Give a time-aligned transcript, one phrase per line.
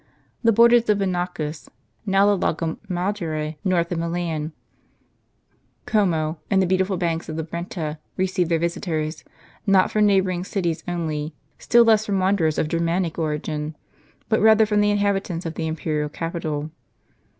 [0.41, 1.69] The borders of Benacus
[2.07, 4.51] (now the Lago Maggiore, north of Milan),
[5.85, 9.23] Como, and the beautiful banks of the Brenta, received their visitors
[9.67, 13.75] not from neighboring cities only, still less from wan derers of G ermanic origin,
[14.27, 16.71] but rather from the inhabitants of the imperial capital.